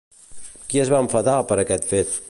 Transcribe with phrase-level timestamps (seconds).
[0.71, 2.19] Qui es va enfadar per aquest fet?